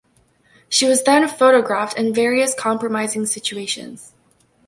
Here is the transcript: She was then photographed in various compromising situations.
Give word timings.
She 0.67 0.87
was 0.87 1.03
then 1.03 1.27
photographed 1.27 1.95
in 1.95 2.11
various 2.11 2.55
compromising 2.55 3.27
situations. 3.27 4.13